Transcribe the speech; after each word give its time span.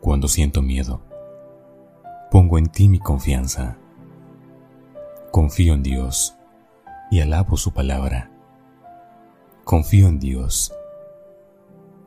Cuando 0.00 0.28
siento 0.28 0.62
miedo, 0.62 1.02
pongo 2.30 2.56
en 2.56 2.66
ti 2.66 2.88
mi 2.88 3.00
confianza. 3.00 3.76
Confío 5.32 5.74
en 5.74 5.82
Dios 5.82 6.36
y 7.10 7.20
alabo 7.20 7.56
su 7.56 7.72
palabra. 7.72 8.30
Confío 9.64 10.06
en 10.06 10.20
Dios 10.20 10.72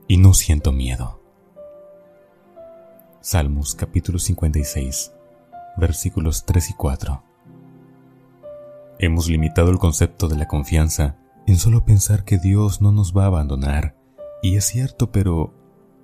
y 0.07 0.17
no 0.17 0.33
siento 0.33 0.71
miedo. 0.71 1.21
Salmos 3.19 3.75
capítulo 3.75 4.19
56, 4.19 5.13
versículos 5.75 6.45
3 6.45 6.69
y 6.69 6.73
4. 6.73 7.23
Hemos 8.99 9.27
limitado 9.27 9.69
el 9.69 9.79
concepto 9.79 10.29
de 10.29 10.37
la 10.37 10.47
confianza 10.47 11.17
en 11.45 11.57
solo 11.57 11.83
pensar 11.83 12.23
que 12.23 12.37
Dios 12.37 12.81
no 12.81 12.91
nos 12.91 13.15
va 13.15 13.25
a 13.25 13.27
abandonar, 13.27 13.95
y 14.41 14.55
es 14.55 14.65
cierto, 14.65 15.11
pero 15.11 15.53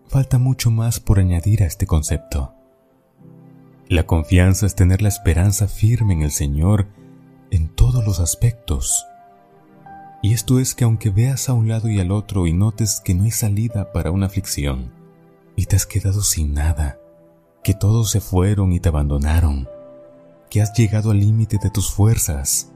falta 0.07 0.37
mucho 0.37 0.71
más 0.71 0.99
por 0.99 1.19
añadir 1.19 1.63
a 1.63 1.65
este 1.65 1.85
concepto. 1.85 2.53
La 3.89 4.05
confianza 4.05 4.65
es 4.65 4.75
tener 4.75 5.01
la 5.01 5.09
esperanza 5.09 5.67
firme 5.67 6.13
en 6.13 6.21
el 6.21 6.31
Señor 6.31 6.87
en 7.51 7.69
todos 7.69 8.05
los 8.05 8.19
aspectos. 8.19 9.05
Y 10.21 10.33
esto 10.33 10.59
es 10.59 10.75
que 10.75 10.83
aunque 10.83 11.09
veas 11.09 11.47
a 11.47 11.53
un 11.53 11.67
lado 11.67 11.89
y 11.89 11.99
al 11.99 12.11
otro 12.11 12.47
y 12.47 12.53
notes 12.53 13.01
que 13.03 13.13
no 13.13 13.23
hay 13.23 13.31
salida 13.31 13.91
para 13.93 14.11
una 14.11 14.25
aflicción, 14.25 14.91
y 15.55 15.65
te 15.65 15.75
has 15.75 15.85
quedado 15.85 16.21
sin 16.21 16.53
nada, 16.53 16.99
que 17.63 17.73
todos 17.73 18.11
se 18.11 18.19
fueron 18.19 18.73
y 18.73 18.79
te 18.79 18.89
abandonaron, 18.89 19.67
que 20.49 20.61
has 20.61 20.73
llegado 20.73 21.11
al 21.11 21.19
límite 21.19 21.57
de 21.61 21.69
tus 21.69 21.91
fuerzas, 21.91 22.71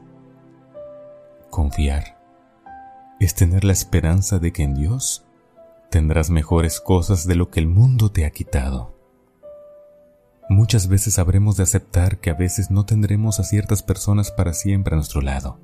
confiar 1.50 2.18
es 3.20 3.34
tener 3.34 3.64
la 3.64 3.72
esperanza 3.72 4.38
de 4.38 4.52
que 4.52 4.62
en 4.62 4.74
Dios 4.74 5.24
tendrás 5.92 6.30
mejores 6.30 6.80
cosas 6.80 7.26
de 7.26 7.34
lo 7.34 7.50
que 7.50 7.60
el 7.60 7.66
mundo 7.66 8.10
te 8.10 8.24
ha 8.24 8.30
quitado. 8.30 8.96
Muchas 10.48 10.88
veces 10.88 11.18
habremos 11.18 11.58
de 11.58 11.64
aceptar 11.64 12.18
que 12.18 12.30
a 12.30 12.34
veces 12.34 12.70
no 12.70 12.86
tendremos 12.86 13.38
a 13.38 13.44
ciertas 13.44 13.82
personas 13.82 14.30
para 14.30 14.54
siempre 14.54 14.94
a 14.94 14.96
nuestro 14.96 15.20
lado, 15.20 15.60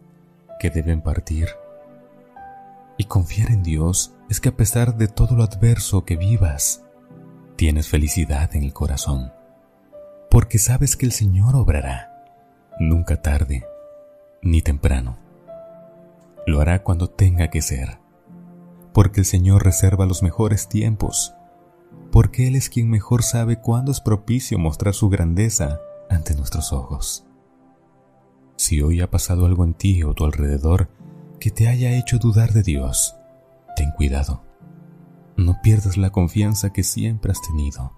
que 0.61 0.69
deben 0.69 1.01
partir. 1.01 1.49
Y 2.99 3.05
confiar 3.05 3.51
en 3.51 3.63
Dios 3.63 4.13
es 4.29 4.39
que 4.39 4.51
a 4.51 4.57
pesar 4.57 4.99
de 4.99 5.09
todo 5.09 5.35
lo 5.35 5.45
adverso 5.45 6.05
que 6.05 6.17
vivas, 6.17 6.85
tienes 7.57 7.89
felicidad 7.89 8.55
en 8.55 8.65
el 8.65 8.75
corazón, 8.75 9.33
porque 10.31 10.59
sabes 10.59 10.97
que 10.97 11.07
el 11.07 11.13
Señor 11.13 11.57
obrará, 11.57 12.27
nunca 12.79 13.23
tarde 13.23 13.65
ni 14.43 14.61
temprano. 14.61 15.17
Lo 16.47 16.61
hará 16.61 16.83
cuando 16.83 17.09
tenga 17.09 17.49
que 17.49 17.63
ser, 17.63 17.99
porque 18.99 19.21
el 19.21 19.27
Señor 19.27 19.63
reserva 19.63 20.07
los 20.07 20.25
mejores 20.25 20.69
tiempos 20.69 21.33
porque 22.11 22.49
Él 22.49 22.57
es 22.57 22.69
quien 22.69 22.91
mejor 22.91 23.23
sabe 23.23 23.61
cuándo 23.61 23.93
es 23.93 24.01
propicio 24.01 24.59
mostrar 24.59 24.93
su 24.93 25.09
grandeza 25.09 25.79
ante 26.11 26.35
nuestros 26.35 26.73
ojos. 26.73 27.25
Si 28.57 28.83
hoy 28.83 29.01
ha 29.01 29.09
pasado 29.09 29.47
algo 29.47 29.63
en 29.63 29.75
ti 29.75 30.03
o 30.03 30.15
tu 30.15 30.25
alrededor 30.25 30.89
que 31.39 31.53
te 31.53 31.69
haya 31.69 31.97
hecho 31.97 32.19
dudar 32.19 32.53
de 32.53 32.65
Dios, 32.65 33.15
ten 33.77 33.93
cuidado. 33.93 34.43
No 35.37 35.61
pierdas 35.63 35.97
la 35.97 36.11
confianza 36.11 36.73
que 36.73 36.83
siempre 36.83 37.31
has 37.31 37.41
tenido. 37.41 37.93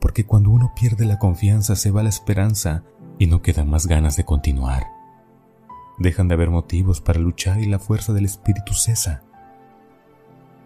Porque 0.00 0.26
cuando 0.26 0.50
uno 0.50 0.72
pierde 0.74 1.04
la 1.04 1.20
confianza 1.20 1.76
se 1.76 1.92
va 1.92 2.02
la 2.02 2.08
esperanza 2.08 2.82
y 3.20 3.28
no 3.28 3.42
quedan 3.42 3.70
más 3.70 3.86
ganas 3.86 4.16
de 4.16 4.24
continuar. 4.24 4.88
Dejan 6.00 6.26
de 6.26 6.34
haber 6.34 6.50
motivos 6.50 7.00
para 7.00 7.20
luchar 7.20 7.60
y 7.60 7.66
la 7.66 7.78
fuerza 7.78 8.12
del 8.12 8.24
espíritu 8.24 8.74
cesa. 8.74 9.22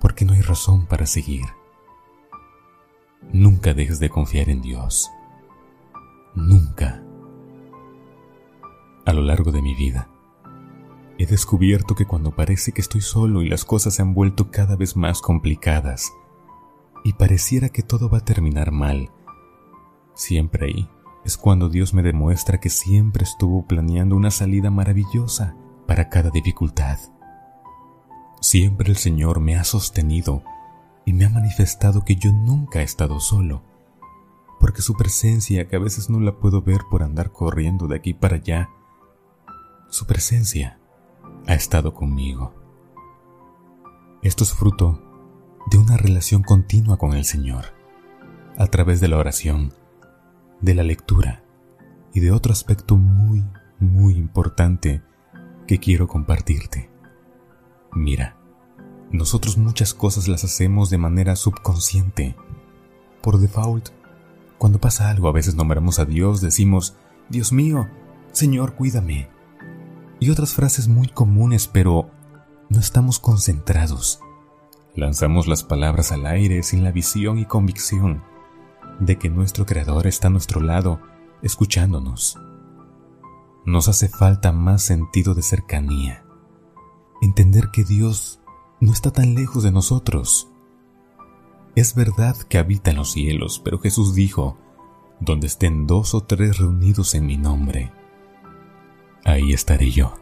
Porque 0.01 0.25
no 0.25 0.33
hay 0.33 0.41
razón 0.41 0.87
para 0.87 1.07
seguir. 1.07 1.45
Nunca 3.33 3.75
dejes 3.75 4.01
de 4.01 4.11
confiar 4.11 4.49
en 4.49 4.63
Dios. 4.63 5.11
Nunca. 6.35 7.03
A 9.05 9.13
lo 9.13 9.23
largo 9.23 9.51
de 9.53 9.63
mi 9.63 9.75
vida, 9.75 10.09
he 11.19 11.27
descubierto 11.27 11.95
que 11.95 12.07
cuando 12.07 12.37
parece 12.37 12.73
que 12.73 12.81
estoy 12.81 13.01
solo 13.01 13.43
y 13.43 13.49
las 13.49 13.65
cosas 13.65 13.95
se 13.95 14.03
han 14.03 14.15
vuelto 14.15 14.51
cada 14.51 14.77
vez 14.77 14.97
más 14.97 15.21
complicadas 15.21 16.13
y 17.05 17.15
pareciera 17.15 17.71
que 17.71 17.83
todo 17.83 18.09
va 18.09 18.19
a 18.19 18.25
terminar 18.25 18.71
mal, 18.71 19.11
siempre 20.15 20.67
ahí 20.67 20.89
es 21.25 21.37
cuando 21.37 21.69
Dios 21.69 21.93
me 21.93 22.03
demuestra 22.03 22.61
que 22.61 22.71
siempre 22.71 23.25
estuvo 23.25 23.67
planeando 23.67 24.17
una 24.17 24.31
salida 24.31 24.71
maravillosa 24.71 25.57
para 25.87 26.09
cada 26.09 26.31
dificultad. 26.31 26.99
Siempre 28.41 28.89
el 28.89 28.97
Señor 28.97 29.41
me 29.41 29.57
ha 29.57 29.65
sostenido 29.65 30.43
y 31.05 31.13
me 31.13 31.25
ha 31.25 31.29
manifestado 31.29 32.05
que 32.05 32.17
yo 32.17 32.33
nunca 32.33 32.81
he 32.81 32.85
estado 32.85 33.19
solo, 33.19 33.63
porque 34.61 34.83
su 34.83 34.95
presencia, 34.95 35.69
que 35.69 35.77
a 35.77 35.81
veces 35.81 36.09
no 36.09 36.21
la 36.21 36.39
puedo 36.39 36.63
ver 36.63 36.83
por 36.91 37.03
andar 37.03 37.33
corriendo 37.33 37.89
de 37.89 37.97
aquí 37.97 38.15
para 38.15 38.37
allá, 38.37 38.71
su 39.89 40.07
presencia 40.07 40.79
ha 41.47 41.55
estado 41.55 41.95
conmigo. 41.95 42.55
Esto 44.23 44.45
es 44.45 44.53
fruto 44.53 45.03
de 45.71 45.79
una 45.79 45.97
relación 45.97 46.43
continua 46.43 46.97
con 46.97 47.15
el 47.15 47.25
Señor, 47.25 47.67
a 48.57 48.67
través 48.67 49.01
de 49.01 49.09
la 49.09 49.17
oración, 49.17 49.73
de 50.61 50.75
la 50.75 50.83
lectura 50.83 51.43
y 52.13 52.21
de 52.21 52.33
otro 52.33 52.53
aspecto 52.53 52.97
muy, 52.97 53.45
muy 53.79 54.15
importante 54.15 55.03
que 55.67 55.79
quiero 55.79 56.09
compartirte. 56.09 56.91
Mira, 57.93 58.37
nosotros 59.11 59.57
muchas 59.57 59.95
cosas 59.95 60.29
las 60.29 60.45
hacemos 60.45 60.91
de 60.91 60.99
manera 60.99 61.37
subconsciente. 61.37 62.37
Por 63.23 63.39
default, 63.39 63.89
cuando 64.59 64.81
pasa 64.81 65.11
algo 65.11 65.29
a 65.29 65.33
veces 65.33 65.55
nombramos 65.55 65.99
a 65.99 66.05
Dios, 66.05 66.41
decimos, 66.41 66.97
Dios 67.29 67.53
mío, 67.53 67.89
Señor, 68.33 68.75
cuídame. 68.75 69.29
Y 70.21 70.31
otras 70.31 70.55
frases 70.55 70.89
muy 70.89 71.09
comunes, 71.09 71.69
pero 71.69 72.11
no 72.69 72.81
estamos 72.81 73.19
concentrados. 73.19 74.21
Lanzamos 74.95 75.47
las 75.47 75.63
palabras 75.63 76.13
al 76.13 76.27
aire 76.27 76.63
sin 76.63 76.83
la 76.83 76.93
visión 76.93 77.39
y 77.39 77.45
convicción 77.45 78.23
de 79.01 79.17
que 79.17 79.31
nuestro 79.31 79.65
Creador 79.65 80.07
está 80.07 80.27
a 80.27 80.31
nuestro 80.31 80.61
lado, 80.61 81.01
escuchándonos. 81.43 82.39
Nos 83.65 83.89
hace 83.89 84.09
falta 84.09 84.53
más 84.53 84.83
sentido 84.83 85.35
de 85.35 85.43
cercanía. 85.43 86.25
Entender 87.21 87.71
que 87.73 87.85
Dios 87.85 88.41
no 88.81 88.93
está 88.93 89.11
tan 89.11 89.35
lejos 89.35 89.63
de 89.65 89.73
nosotros. 89.73 90.49
Es 91.75 91.95
verdad 91.95 92.37
que 92.37 92.59
habita 92.59 92.91
en 92.91 92.97
los 92.97 93.13
cielos, 93.13 93.61
pero 93.65 93.79
Jesús 93.79 94.15
dijo, 94.15 94.57
donde 95.21 95.47
estén 95.47 95.87
dos 95.87 96.15
o 96.15 96.23
tres 96.23 96.59
reunidos 96.59 97.15
en 97.15 97.27
mi 97.27 97.37
nombre, 97.37 97.93
ahí 99.25 99.53
estaré 99.53 99.91
yo. 99.91 100.15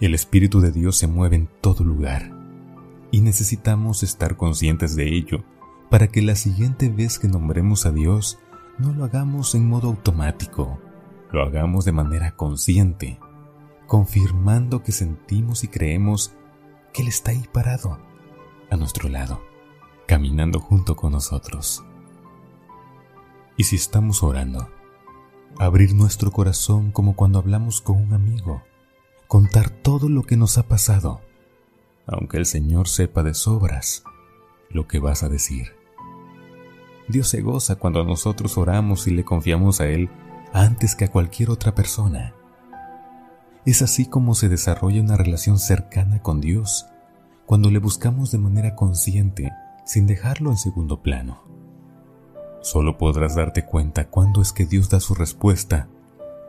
El 0.00 0.14
Espíritu 0.14 0.60
de 0.60 0.72
Dios 0.72 0.96
se 0.96 1.06
mueve 1.06 1.36
en 1.36 1.48
todo 1.60 1.84
lugar 1.84 2.32
y 3.10 3.20
necesitamos 3.20 4.02
estar 4.02 4.36
conscientes 4.36 4.94
de 4.94 5.14
ello 5.14 5.44
para 5.90 6.08
que 6.08 6.22
la 6.22 6.34
siguiente 6.34 6.88
vez 6.88 7.18
que 7.18 7.28
nombremos 7.28 7.86
a 7.86 7.92
Dios 7.92 8.38
no 8.78 8.92
lo 8.92 9.04
hagamos 9.04 9.54
en 9.54 9.68
modo 9.68 9.88
automático, 9.88 10.78
lo 11.32 11.42
hagamos 11.42 11.84
de 11.84 11.92
manera 11.92 12.36
consciente, 12.36 13.18
confirmando 13.88 14.82
que 14.82 14.92
sentimos 14.92 15.64
y 15.64 15.68
creemos 15.68 16.34
que 16.92 17.02
Él 17.02 17.08
está 17.08 17.30
ahí 17.30 17.42
parado, 17.50 17.98
a 18.70 18.76
nuestro 18.76 19.08
lado, 19.08 19.42
caminando 20.06 20.60
junto 20.60 20.94
con 20.94 21.12
nosotros. 21.12 21.82
Y 23.56 23.64
si 23.64 23.76
estamos 23.76 24.22
orando, 24.22 24.68
abrir 25.58 25.94
nuestro 25.94 26.30
corazón 26.30 26.92
como 26.92 27.16
cuando 27.16 27.38
hablamos 27.38 27.80
con 27.80 27.96
un 27.96 28.12
amigo, 28.12 28.62
contar 29.26 29.70
todo 29.70 30.10
lo 30.10 30.22
que 30.22 30.36
nos 30.36 30.58
ha 30.58 30.68
pasado, 30.68 31.22
aunque 32.06 32.36
el 32.36 32.44
Señor 32.44 32.88
sepa 32.88 33.22
de 33.22 33.32
sobras 33.32 34.04
lo 34.68 34.86
que 34.86 34.98
vas 34.98 35.22
a 35.22 35.30
decir. 35.30 35.72
Dios 37.08 37.28
se 37.28 37.40
goza 37.40 37.76
cuando 37.76 38.04
nosotros 38.04 38.58
oramos 38.58 39.06
y 39.06 39.12
le 39.12 39.24
confiamos 39.24 39.80
a 39.80 39.86
Él 39.86 40.10
antes 40.52 40.94
que 40.94 41.06
a 41.06 41.10
cualquier 41.10 41.48
otra 41.48 41.74
persona. 41.74 42.34
Es 43.68 43.82
así 43.82 44.06
como 44.06 44.34
se 44.34 44.48
desarrolla 44.48 45.02
una 45.02 45.18
relación 45.18 45.58
cercana 45.58 46.22
con 46.22 46.40
Dios, 46.40 46.86
cuando 47.44 47.70
le 47.70 47.78
buscamos 47.78 48.30
de 48.30 48.38
manera 48.38 48.74
consciente, 48.74 49.52
sin 49.84 50.06
dejarlo 50.06 50.50
en 50.50 50.56
segundo 50.56 51.02
plano. 51.02 51.42
Solo 52.62 52.96
podrás 52.96 53.34
darte 53.36 53.66
cuenta 53.66 54.08
cuándo 54.08 54.40
es 54.40 54.54
que 54.54 54.64
Dios 54.64 54.88
da 54.88 55.00
su 55.00 55.14
respuesta, 55.14 55.86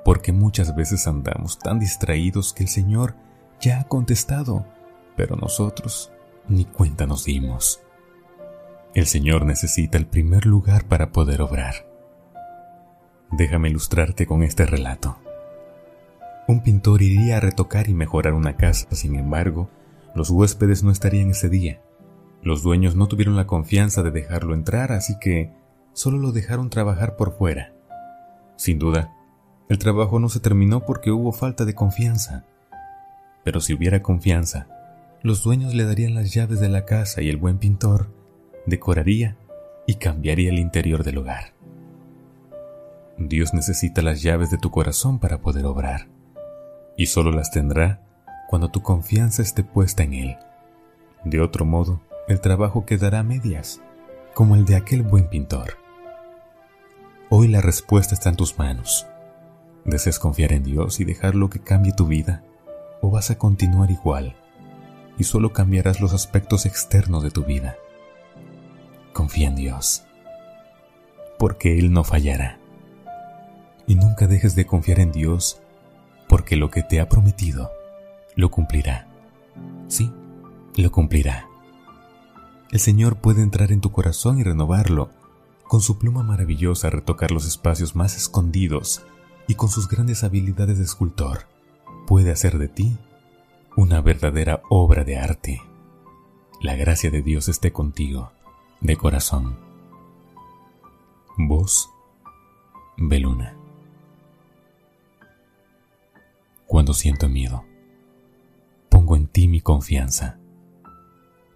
porque 0.05 0.31
muchas 0.31 0.73
veces 0.77 1.07
andamos 1.07 1.59
tan 1.59 1.77
distraídos 1.77 2.53
que 2.53 2.63
el 2.63 2.69
Señor 2.69 3.15
ya 3.59 3.81
ha 3.81 3.83
contestado, 3.89 4.65
pero 5.17 5.35
nosotros 5.35 6.13
ni 6.47 6.63
cuenta 6.63 7.05
nos 7.05 7.25
dimos. 7.25 7.81
El 8.93 9.07
Señor 9.07 9.45
necesita 9.45 9.97
el 9.97 10.07
primer 10.07 10.45
lugar 10.45 10.87
para 10.87 11.11
poder 11.11 11.41
obrar. 11.41 11.85
Déjame 13.29 13.67
ilustrarte 13.67 14.25
con 14.25 14.41
este 14.41 14.65
relato. 14.65 15.17
Un 16.49 16.61
pintor 16.61 17.03
iría 17.03 17.37
a 17.37 17.39
retocar 17.39 17.89
y 17.89 17.93
mejorar 17.93 18.33
una 18.33 18.57
casa, 18.57 18.87
sin 18.95 19.13
embargo, 19.13 19.69
los 20.15 20.31
huéspedes 20.31 20.81
no 20.81 20.89
estarían 20.89 21.29
ese 21.29 21.47
día, 21.47 21.79
Los 22.41 22.63
dueños 22.63 22.95
no 22.95 23.07
tuvieron 23.07 23.35
la 23.35 23.45
confianza 23.45 24.01
de 24.01 24.09
dejarlo 24.09 24.55
entrar, 24.55 24.91
así 24.91 25.19
que 25.19 25.51
solo 25.93 26.17
lo 26.17 26.31
dejaron 26.31 26.71
trabajar 26.71 27.17
por 27.17 27.37
fuera. 27.37 27.75
Sin 28.55 28.79
duda, 28.79 29.13
el 29.69 29.77
trabajo 29.77 30.17
no 30.17 30.27
se 30.27 30.39
terminó 30.39 30.87
porque 30.87 31.11
hubo 31.11 31.31
falta 31.33 31.65
de 31.65 31.75
confianza. 31.75 32.45
Pero 33.43 33.61
si 33.61 33.75
hubiera 33.75 34.01
confianza, 34.01 34.65
los 35.21 35.43
dueños 35.43 35.75
le 35.75 35.83
darían 35.83 36.15
las 36.15 36.33
llaves 36.33 36.59
de 36.59 36.69
la 36.69 36.83
casa 36.83 37.21
y 37.21 37.29
el 37.29 37.37
buen 37.37 37.59
pintor 37.59 38.11
decoraría 38.65 39.37
y 39.85 39.95
cambiaría 39.95 40.49
el 40.49 40.57
interior 40.57 41.03
del 41.03 41.19
hogar. 41.19 41.53
Dios 43.19 43.53
necesita 43.53 44.01
las 44.01 44.23
llaves 44.23 44.49
de 44.49 44.57
tu 44.57 44.71
corazón 44.71 45.19
para 45.19 45.41
poder 45.41 45.67
obrar, 45.67 46.07
y 46.99 47.05
solo 47.05 47.31
las 47.31 47.49
tendrá 47.49 48.01
cuando 48.49 48.67
tu 48.67 48.81
confianza 48.81 49.41
esté 49.41 49.63
puesta 49.63 50.03
en 50.03 50.13
Él. 50.13 50.37
De 51.23 51.39
otro 51.39 51.63
modo, 51.63 52.01
el 52.27 52.41
trabajo 52.41 52.85
quedará 52.85 53.19
a 53.19 53.23
medias, 53.23 53.81
como 54.33 54.55
el 54.55 54.65
de 54.65 54.75
aquel 54.75 55.03
buen 55.03 55.29
pintor. 55.29 55.77
Hoy 57.29 57.47
la 57.47 57.61
respuesta 57.61 58.13
está 58.13 58.27
en 58.27 58.35
tus 58.35 58.59
manos. 58.59 59.07
¿Deseas 59.85 60.19
confiar 60.19 60.51
en 60.51 60.63
Dios 60.63 60.99
y 60.99 61.05
dejarlo 61.05 61.49
que 61.49 61.61
cambie 61.61 61.93
tu 61.93 62.05
vida? 62.05 62.43
¿O 63.01 63.09
vas 63.09 63.31
a 63.31 63.37
continuar 63.37 63.91
igual 63.91 64.35
y 65.17 65.23
solo 65.23 65.53
cambiarás 65.53 66.01
los 66.01 66.11
aspectos 66.11 66.65
externos 66.65 67.23
de 67.23 67.31
tu 67.31 67.45
vida? 67.45 67.77
Confía 69.13 69.47
en 69.47 69.55
Dios, 69.55 70.03
porque 71.37 71.79
Él 71.79 71.93
no 71.93 72.03
fallará. 72.03 72.59
Y 73.87 73.95
nunca 73.95 74.27
dejes 74.27 74.53
de 74.53 74.65
confiar 74.65 74.99
en 74.99 75.13
Dios, 75.13 75.61
porque 76.29 76.55
lo 76.55 76.69
que 76.69 76.83
te 76.83 77.01
ha 77.01 77.09
prometido, 77.09 77.71
lo 78.35 78.51
cumplirá. 78.51 79.07
Sí, 79.87 80.13
lo 80.77 80.91
cumplirá. 80.91 81.47
El 82.71 82.79
Señor 82.79 83.17
puede 83.17 83.41
entrar 83.41 83.71
en 83.71 83.81
tu 83.81 83.91
corazón 83.91 84.39
y 84.39 84.43
renovarlo, 84.43 85.09
con 85.67 85.81
su 85.81 85.97
pluma 85.97 86.23
maravillosa 86.23 86.91
retocar 86.91 87.31
los 87.31 87.47
espacios 87.47 87.95
más 87.95 88.15
escondidos 88.15 89.03
y 89.47 89.55
con 89.55 89.69
sus 89.69 89.89
grandes 89.89 90.23
habilidades 90.23 90.77
de 90.77 90.83
escultor, 90.83 91.47
puede 92.05 92.31
hacer 92.31 92.59
de 92.59 92.67
ti 92.67 92.97
una 93.75 94.01
verdadera 94.01 94.61
obra 94.69 95.03
de 95.03 95.17
arte. 95.17 95.61
La 96.61 96.75
gracia 96.75 97.09
de 97.09 97.23
Dios 97.23 97.49
esté 97.49 97.71
contigo, 97.71 98.31
de 98.81 98.95
corazón. 98.97 99.57
Voz 101.37 101.89
Beluna. 102.97 103.58
Cuando 106.69 106.93
siento 106.93 107.27
miedo, 107.27 107.65
pongo 108.89 109.15
en 109.15 109.25
ti 109.25 109.47
mi 109.47 109.59
confianza. 109.59 110.37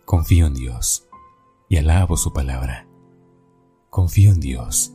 Confío 0.05 0.47
en 0.47 0.55
Dios 0.55 1.07
y 1.69 1.77
alabo 1.77 2.17
su 2.17 2.33
palabra. 2.33 2.87
Confío 3.91 4.31
en 4.31 4.39
Dios 4.39 4.91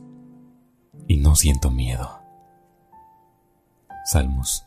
y 1.07 1.15
no 1.15 1.37
siento 1.37 1.71
miedo. 1.71 2.19
Salmos 4.03 4.65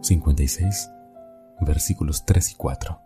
56, 0.00 0.90
versículos 1.60 2.24
3 2.26 2.50
y 2.50 2.54
4. 2.56 3.00